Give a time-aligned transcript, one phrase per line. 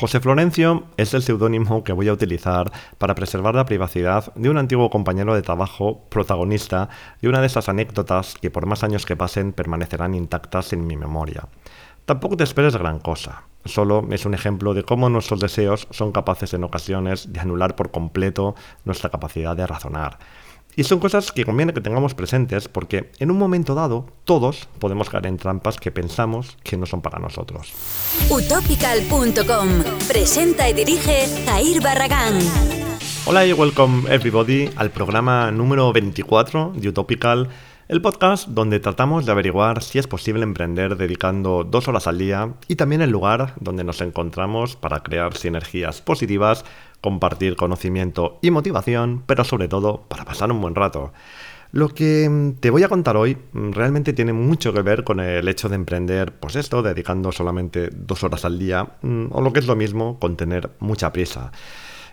[0.00, 4.56] José Florencio es el seudónimo que voy a utilizar para preservar la privacidad de un
[4.56, 6.88] antiguo compañero de trabajo protagonista
[7.20, 10.96] de una de esas anécdotas que por más años que pasen permanecerán intactas en mi
[10.96, 11.48] memoria.
[12.06, 16.54] Tampoco te esperes gran cosa, solo es un ejemplo de cómo nuestros deseos son capaces
[16.54, 18.54] en ocasiones de anular por completo
[18.86, 20.18] nuestra capacidad de razonar.
[20.80, 25.10] Y son cosas que conviene que tengamos presentes porque en un momento dado todos podemos
[25.10, 27.74] caer en trampas que pensamos que no son para nosotros.
[28.30, 29.68] Utopical.com
[30.08, 32.38] presenta y dirige Jair Barragán.
[33.26, 37.50] Hola y welcome everybody al programa número 24 de Utopical,
[37.90, 42.54] el podcast donde tratamos de averiguar si es posible emprender dedicando dos horas al día
[42.68, 46.64] y también el lugar donde nos encontramos para crear sinergias positivas
[47.00, 51.12] compartir conocimiento y motivación, pero sobre todo para pasar un buen rato.
[51.72, 55.18] Lo que mm, te voy a contar hoy mm, realmente tiene mucho que ver con
[55.18, 59.52] el hecho de emprender, pues esto, dedicando solamente dos horas al día, mm, o lo
[59.52, 61.50] que es lo mismo, con tener mucha prisa.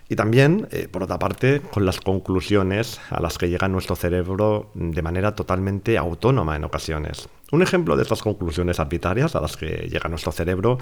[0.08, 4.70] Y también, eh, por otra parte, con las conclusiones a las que llega nuestro cerebro
[4.74, 7.28] de manera totalmente autónoma en ocasiones.
[7.50, 10.78] Un ejemplo de estas conclusiones arbitrarias a las que llega nuestro cerebro,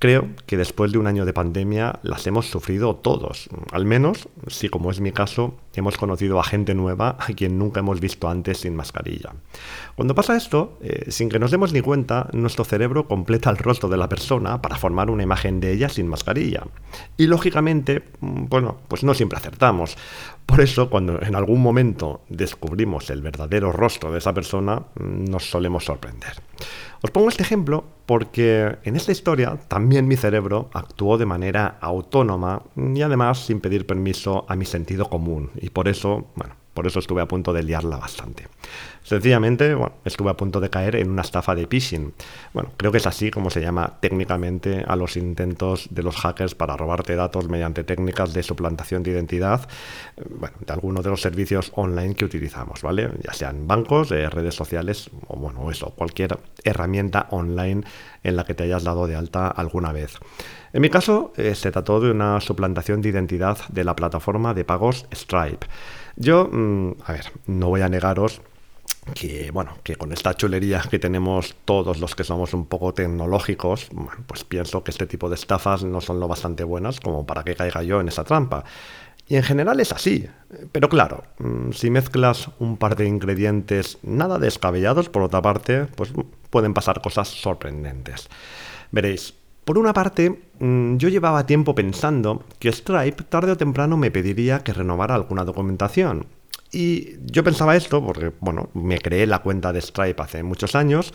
[0.00, 3.48] creo que después de un año de pandemia las hemos sufrido todos.
[3.70, 7.80] Al menos, si como es mi caso, hemos conocido a gente nueva a quien nunca
[7.80, 9.32] hemos visto antes sin mascarilla.
[9.94, 13.88] Cuando pasa esto, eh, sin que nos demos ni cuenta, nuestro cerebro completa el rostro
[13.88, 16.64] de la persona para formar una imagen de ella sin mascarilla.
[17.16, 19.96] Y lógicamente, mm, bueno, pues no siempre acertamos.
[20.48, 25.50] Por eso, cuando en algún momento descubrimos el verdadero rostro de esa persona, mm, nos
[25.50, 26.40] solemos sorprender.
[27.02, 32.62] Os pongo este ejemplo porque en esta historia también mi cerebro actuó de manera autónoma
[32.74, 35.50] y además sin pedir permiso a mi sentido común.
[35.60, 38.48] Y por eso, bueno, por eso estuve a punto de liarla bastante.
[39.08, 42.12] Sencillamente, bueno, estuve a punto de caer en una estafa de phishing.
[42.52, 46.54] Bueno, creo que es así como se llama técnicamente a los intentos de los hackers
[46.54, 49.66] para robarte datos mediante técnicas de suplantación de identidad,
[50.18, 53.08] eh, bueno, de alguno de los servicios online que utilizamos, ¿vale?
[53.26, 57.84] Ya sean bancos, eh, redes sociales o bueno, eso, cualquier herramienta online
[58.22, 60.18] en la que te hayas dado de alta alguna vez.
[60.74, 64.66] En mi caso, eh, se trató de una suplantación de identidad de la plataforma de
[64.66, 65.66] pagos Stripe.
[66.16, 68.42] Yo, mm, a ver, no voy a negaros
[69.14, 73.88] que bueno, que con esta chulería que tenemos todos los que somos un poco tecnológicos,
[74.26, 77.54] pues pienso que este tipo de estafas no son lo bastante buenas como para que
[77.54, 78.64] caiga yo en esa trampa.
[79.28, 80.26] Y en general es así.
[80.72, 86.12] Pero claro, mm, si mezclas un par de ingredientes nada descabellados, por otra parte, pues
[86.50, 88.28] pueden pasar cosas sorprendentes.
[88.90, 89.34] Veréis,
[89.66, 94.60] por una parte, mm, yo llevaba tiempo pensando que Stripe tarde o temprano me pediría
[94.60, 96.24] que renovara alguna documentación.
[96.70, 101.14] Y yo pensaba esto porque, bueno, me creé la cuenta de Stripe hace muchos años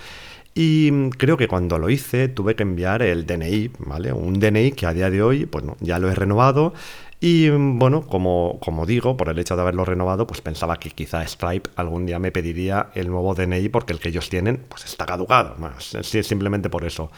[0.56, 4.14] y creo que cuando lo hice tuve que enviar el DNI, ¿vale?
[4.14, 6.74] Un DNI que a día de hoy, pues ya lo he renovado
[7.19, 11.25] y bueno, como, como digo, por el hecho de haberlo renovado, pues pensaba que quizá
[11.25, 15.06] Stripe algún día me pediría el nuevo DNI porque el que ellos tienen pues está
[15.06, 15.56] caducado,
[16.02, 17.12] simplemente por eso.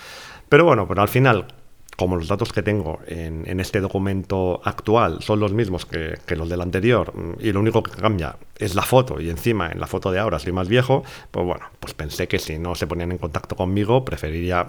[0.47, 1.47] Pero bueno, pero al final,
[1.95, 6.61] como los datos que tengo en, este documento actual son los mismos que, los del
[6.61, 10.19] anterior y lo único que cambia es la foto y encima en la foto de
[10.19, 13.55] ahora soy más viejo, pues bueno, pues pensé que si no se ponían en contacto
[13.55, 14.67] conmigo preferiría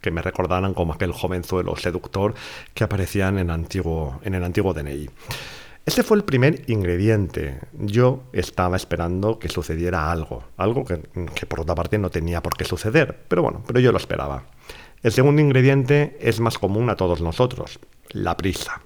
[0.00, 2.34] que me recordaran como aquel jovenzuelo seductor
[2.74, 5.08] que aparecía en el antiguo, en el antiguo DNI.
[5.86, 7.60] Ese fue el primer ingrediente.
[7.74, 11.02] Yo estaba esperando que sucediera algo, algo que,
[11.34, 14.44] que por otra parte no tenía por qué suceder, pero bueno, pero yo lo esperaba.
[15.04, 17.78] El segundo ingrediente es más común a todos nosotros,
[18.08, 18.80] la prisa.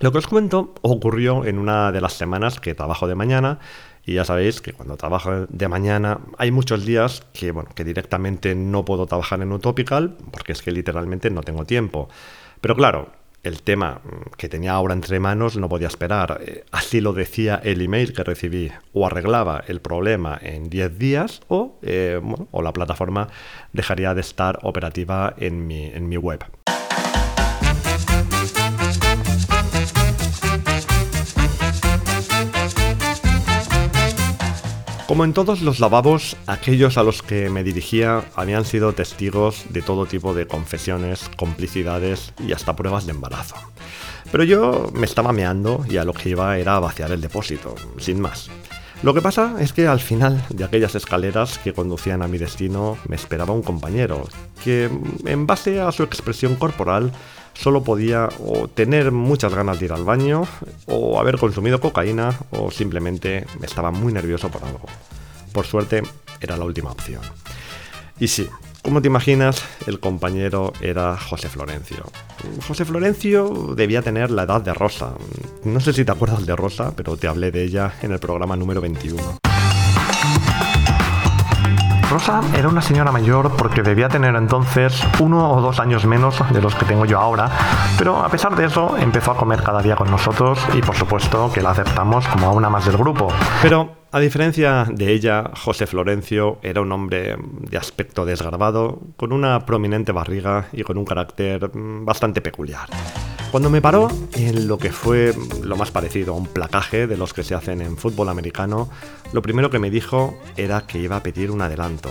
[0.00, 3.58] Lo que os cuento ocurrió en una de las semanas que trabajo de mañana
[4.06, 8.54] y ya sabéis que cuando trabajo de mañana hay muchos días que, bueno, que directamente
[8.54, 12.08] no puedo trabajar en Utopical porque es que literalmente no tengo tiempo.
[12.62, 13.10] Pero claro,
[13.44, 14.00] el tema
[14.36, 16.40] que tenía ahora entre manos no podía esperar.
[16.44, 18.72] Eh, así lo decía el email que recibí.
[18.92, 23.28] O arreglaba el problema en 10 días o, eh, o la plataforma
[23.72, 26.44] dejaría de estar operativa en mi, en mi web.
[35.14, 39.80] Como en todos los lavabos, aquellos a los que me dirigía habían sido testigos de
[39.80, 43.54] todo tipo de confesiones, complicidades y hasta pruebas de embarazo.
[44.32, 48.20] Pero yo me estaba meando y a lo que iba era vaciar el depósito, sin
[48.20, 48.50] más.
[49.04, 52.96] Lo que pasa es que al final de aquellas escaleras que conducían a mi destino
[53.06, 54.26] me esperaba un compañero,
[54.64, 54.88] que
[55.26, 57.12] en base a su expresión corporal
[57.52, 60.48] solo podía o tener muchas ganas de ir al baño,
[60.86, 64.86] o haber consumido cocaína, o simplemente estaba muy nervioso por algo.
[65.52, 66.02] Por suerte,
[66.40, 67.20] era la última opción.
[68.18, 68.48] Y sí,
[68.84, 72.04] Como te imaginas, el compañero era José Florencio.
[72.68, 75.14] José Florencio debía tener la edad de Rosa.
[75.64, 78.54] No sé si te acuerdas de Rosa, pero te hablé de ella en el programa
[78.54, 79.38] número 21.
[82.10, 86.60] Rosa era una señora mayor porque debía tener entonces uno o dos años menos de
[86.60, 87.50] los que tengo yo ahora,
[87.98, 91.50] pero a pesar de eso empezó a comer cada día con nosotros y por supuesto
[91.52, 93.28] que la aceptamos como a una más del grupo.
[93.62, 99.64] Pero a diferencia de ella, José Florencio era un hombre de aspecto desgarbado, con una
[99.64, 102.88] prominente barriga y con un carácter mm, bastante peculiar.
[103.54, 107.32] Cuando me paró en lo que fue lo más parecido a un placaje de los
[107.32, 108.90] que se hacen en fútbol americano,
[109.32, 112.10] lo primero que me dijo era que iba a pedir un adelanto.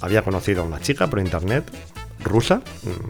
[0.00, 1.68] Había conocido a una chica por internet,
[2.20, 2.62] rusa,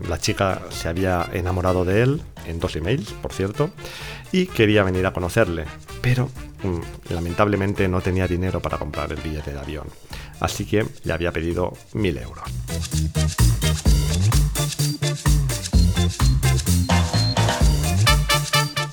[0.08, 3.68] la chica se había enamorado de él en dos emails, por cierto,
[4.32, 5.66] y quería venir a conocerle,
[6.00, 6.30] pero
[6.62, 9.88] mm, lamentablemente no tenía dinero para comprar el billete de avión,
[10.40, 12.44] así que le había pedido mil euros.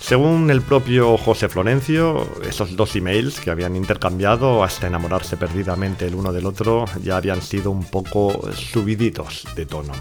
[0.10, 6.16] Según el propio José Florencio, esos dos emails que habían intercambiado hasta enamorarse perdidamente el
[6.16, 9.94] uno del otro ya habían sido un poco subiditos de tono.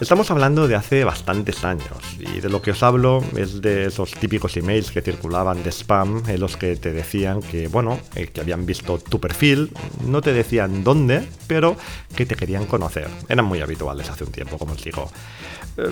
[0.00, 4.12] Estamos hablando de hace bastantes años y de lo que os hablo es de esos
[4.12, 8.40] típicos emails que circulaban de spam en los que te decían que, bueno, eh, que
[8.40, 9.72] habían visto tu perfil,
[10.06, 11.76] no te decían dónde, pero
[12.14, 13.08] que te querían conocer.
[13.28, 15.10] Eran muy habituales hace un tiempo, como os digo.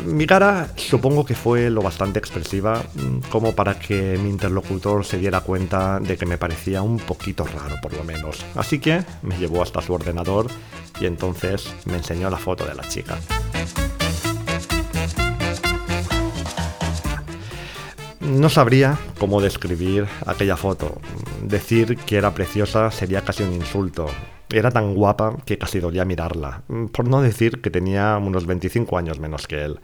[0.04, 5.18] Mi cara supongo que fue lo bastante expresiva mm, como para que mi interlocutor se
[5.18, 8.44] diera cuenta de que me parecía un poquito raro por lo menos.
[8.54, 10.46] Así que me llevó hasta su ordenador
[11.00, 13.18] y entonces me enseñó la foto de la chica.
[18.20, 21.00] No sabría cómo describir aquella foto.
[21.42, 24.06] Decir que era preciosa sería casi un insulto.
[24.50, 26.62] Era tan guapa que casi dolía mirarla,
[26.92, 29.78] por no decir que tenía unos 25 años menos que él.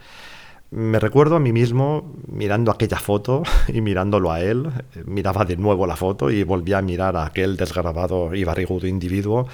[0.71, 4.71] Me recuerdo a mí mismo mirando aquella foto y mirándolo a él,
[5.05, 9.47] miraba de nuevo la foto y volvía a mirar a aquel desgrabado y barrigudo individuo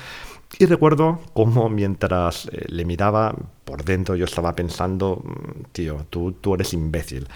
[0.57, 3.35] y recuerdo cómo mientras eh, le miraba
[3.65, 7.29] por dentro yo estaba pensando, mm, tío, tú, tú eres imbécil.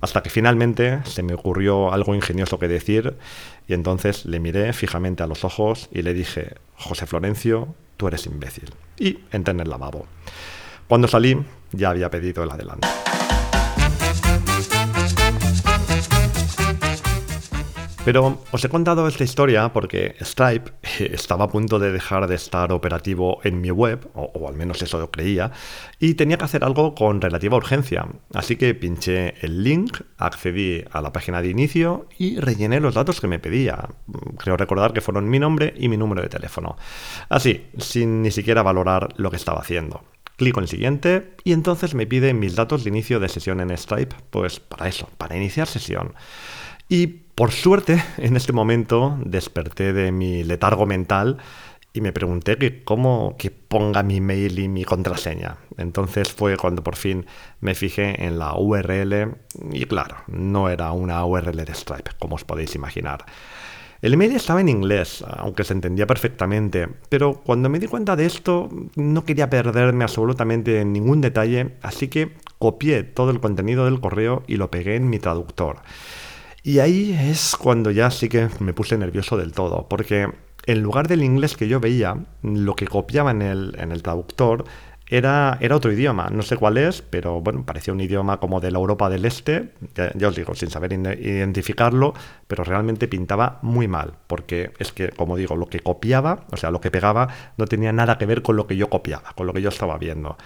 [0.00, 3.16] Hasta que finalmente se me ocurrió algo ingenioso que decir
[3.68, 8.26] y entonces le miré fijamente a los ojos y le dije, José Florencio, tú eres
[8.26, 8.72] imbécil.
[8.98, 10.06] Y entré en el lavabo.
[10.88, 11.36] Cuando salí
[11.72, 12.88] ya había pedido el adelanto.
[18.02, 20.72] Pero os he contado esta historia porque Stripe
[21.12, 24.98] estaba a punto de dejar de estar operativo en mi web, o, al menos eso
[24.98, 25.52] lo creía,
[25.98, 28.06] y tenía que hacer algo con relativa urgencia.
[28.32, 33.20] Así que pinché el link, accedí a la página de inicio y rellené los datos
[33.20, 33.90] que me pedía.
[34.38, 36.78] Creo recordar que fueron mi nombre y mi número de teléfono.
[37.28, 40.02] Así, sin ni siquiera valorar lo que estaba haciendo.
[40.36, 44.16] Clico en siguiente y entonces me pide mis datos de inicio de sesión en Stripe,
[44.30, 46.14] pues para eso, para iniciar sesión.
[46.92, 51.38] Y por suerte, en este momento desperté de mi letargo mental
[51.92, 55.58] y me pregunté que cómo que ponga mi mail y mi contraseña.
[55.76, 57.26] Entonces fue cuando por fin
[57.60, 59.36] me fijé en la URL
[59.70, 63.24] y claro, no era una URL de Stripe, como os podéis imaginar.
[64.02, 68.26] El email estaba en inglés, aunque se entendía perfectamente, pero cuando me di cuenta de
[68.26, 74.00] esto no quería perderme absolutamente en ningún detalle, así que copié todo el contenido del
[74.00, 75.82] correo y lo pegué en mi traductor.
[76.62, 80.28] Y ahí es cuando ya sí que me puse nervioso del todo, porque
[80.66, 84.64] en lugar del inglés que yo veía, lo que copiaba en el, en el traductor
[85.06, 88.70] era, era, otro idioma, no sé cuál es, pero bueno, parecía un idioma como de
[88.70, 89.70] la Europa del Este,
[90.14, 92.14] ya, os digo, sin saber identificarlo,
[92.46, 96.70] pero realmente pintaba muy mal, porque es que, como digo, lo que copiaba, o sea,
[96.70, 97.26] lo que pegaba,
[97.56, 99.98] no tenía nada que ver con lo que yo copiaba, con lo que yo estaba
[99.98, 100.36] viendo.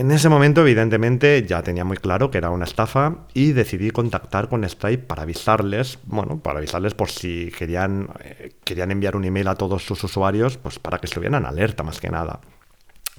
[0.00, 4.48] En ese momento, evidentemente, ya tenía muy claro que era una estafa y decidí contactar
[4.48, 9.48] con Stripe para avisarles, bueno, para avisarles por si querían, eh, querían enviar un email
[9.48, 12.40] a todos sus usuarios, pues para que estuvieran alerta más que nada.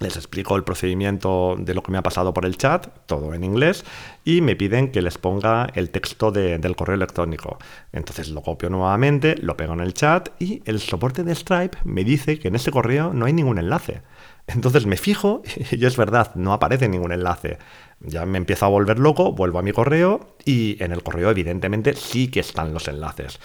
[0.02, 3.44] Les explico el procedimiento de lo que me ha pasado por el chat, todo en
[3.44, 3.86] inglés,
[4.26, 7.60] y me piden que les ponga el texto del correo electrónico.
[7.94, 12.04] Entonces lo copio nuevamente, lo pego en el chat y el soporte de Stripe me
[12.04, 14.02] dice que en ese correo no hay ningún enlace.
[14.48, 17.60] Entonces me fijo y es verdad, no aparece ningún enlace.
[18.00, 21.94] Ya me empiezo a volver loco, vuelvo a mi correo y en el correo evidentemente
[21.94, 23.40] sí que están los enlaces.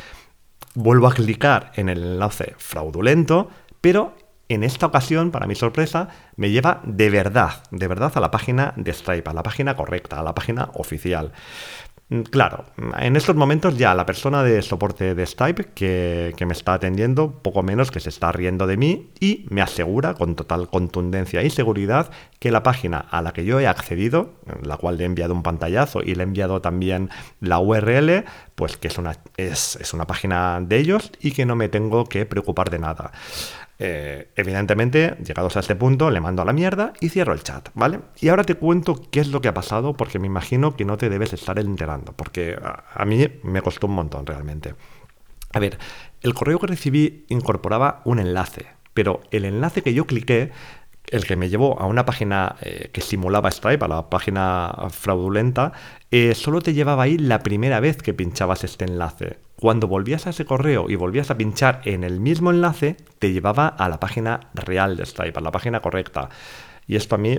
[0.75, 3.51] Vuelvo a clicar en el enlace fraudulento,
[3.83, 4.15] pero
[4.49, 8.73] en esta ocasión, para mi sorpresa, me lleva de verdad, de verdad a la página
[8.77, 11.33] de Stripe, a la página correcta, a la página oficial.
[12.09, 12.67] Mm, claro,
[13.01, 17.65] en estos momentos ya la persona de soporte de Stripe que, me está atendiendo, poco
[17.65, 22.13] menos que se está riendo de mí y me asegura con total contundencia y seguridad
[22.39, 25.43] que la página a la que yo he accedido, la cual le he enviado un
[25.43, 27.11] pantallazo y le he enviado también
[27.41, 28.25] la URL,
[28.55, 32.05] pues que es una, es, es una página de ellos y que no me tengo
[32.05, 33.11] que preocupar de nada.
[33.79, 37.69] Eh, evidentemente, llegados a este punto, le mando a la mierda y cierro el chat,
[37.75, 38.01] ¿vale?
[38.21, 40.97] Y ahora te cuento qué es lo que ha pasado, porque me imagino que no
[40.97, 44.75] te debes estar enterando, porque a, mí me costó un montón realmente.
[45.53, 45.79] A ver,
[46.23, 50.53] el correo que recibí incorporaba un enlace, pero el enlace que yo cliqué
[51.09, 55.73] el que me llevó a una página eh, que simulaba Stripe, a la página fraudulenta,
[56.11, 59.39] eh, solo te llevaba ahí la primera vez que pinchabas este enlace.
[59.59, 63.69] Cuando volvías a ese correo y volvías a pinchar en el mismo enlace, te llevaba
[63.69, 66.29] a la página real de Stripe, a la página correcta.
[66.89, 67.37] Y esto a mí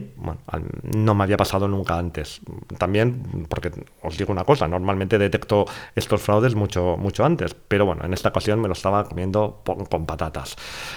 [0.94, 2.42] no me había pasado nunca antes.
[2.78, 8.04] También, porque os digo una cosa, normalmente detecto estos fraudes mucho, mucho antes, pero bueno,
[8.06, 10.56] en esta ocasión me lo estaba comiendo con patatas.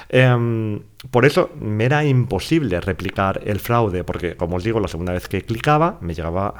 [0.09, 0.81] Em,
[1.11, 5.29] por eso me era imposible replicar el fraude, porque como os digo, la segunda vez
[5.29, 6.15] que clicaba me,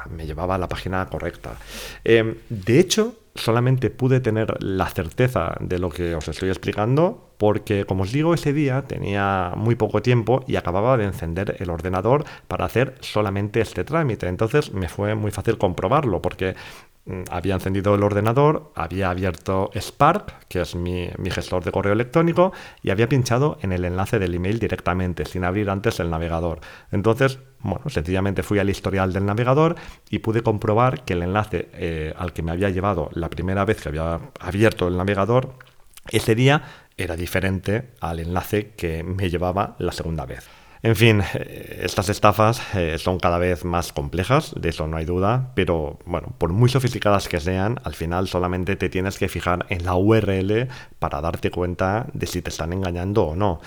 [0.09, 1.55] me llevaba a la página correcta.
[2.03, 7.85] Em, de hecho, solamente pude tener la certeza de lo que os estoy explicando porque,
[7.85, 12.23] como os digo, ese día tenía muy poco tiempo y acababa de encender el ordenador
[12.47, 14.27] para hacer solamente este trámite.
[14.27, 16.53] Entonces me fue muy fácil comprobarlo porque
[17.03, 22.53] Mm, había encendido el ordenador, había abierto Spark, que es mi, gestor de correo electrónico,
[22.83, 26.59] y había pinchado en el enlace del email directamente, sin abrir antes el navegador.
[26.91, 29.75] Entonces, bueno, sencillamente fui al historial del navegador
[30.11, 33.81] y pude comprobar que el enlace eh, al que me había llevado la primera vez
[33.81, 35.55] que había abierto el navegador,
[36.09, 36.63] ese día
[36.97, 40.47] era diferente al enlace que me llevaba la segunda vez.
[40.83, 45.05] En fin, eh, estas estafas eh, son cada vez más complejas, de eso no hay
[45.05, 49.67] duda, pero bueno, por muy sofisticadas que sean, al final solamente te tienes que fijar
[49.69, 53.61] en la URL para darte cuenta de si te están engañando o no.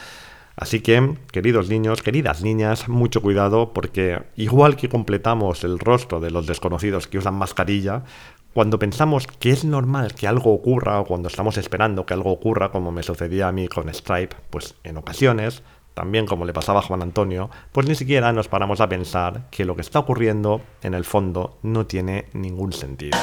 [0.57, 6.31] Así que, queridos niños, queridas niñas, mucho cuidado porque igual que completamos el rostro de
[6.31, 8.05] los desconocidos que usan mascarilla,
[8.55, 12.71] cuando pensamos que es normal que algo ocurra o cuando estamos esperando que algo ocurra,
[12.71, 16.83] como me sucedía a mí con Stripe, pues en ocasiones también como le pasaba a
[16.83, 20.95] Juan Antonio, pues ni siquiera nos paramos a pensar que lo que está ocurriendo en
[20.95, 23.19] el fondo no tiene ningún sentido.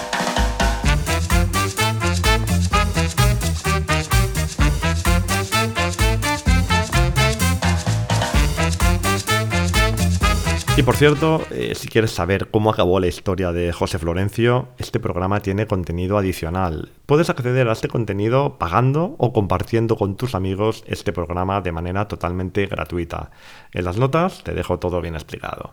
[10.82, 15.00] Y por cierto, eh, si quieres saber cómo acabó la historia de José Florencio, este
[15.00, 16.90] programa tiene contenido adicional.
[17.06, 22.08] Puedes acceder a este contenido pagando o compartiendo con tus amigos este programa de manera
[22.08, 23.30] totalmente gratuita.
[23.74, 25.70] En las notas te dejo todo bien explicado.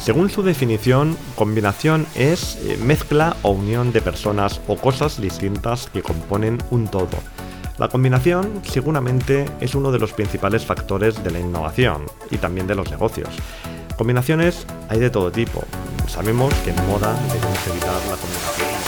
[0.00, 6.02] Según su definición, combinación es eh, mezcla o unión de personas o cosas distintas que
[6.02, 7.18] componen un todo.
[7.76, 12.74] La combinación seguramente es uno de los principales factores de la innovación y también de
[12.74, 13.28] los negocios.
[13.98, 15.62] Combinaciones hay de todo tipo.
[16.08, 18.79] Sabemos que en moda debemos evitar la combinación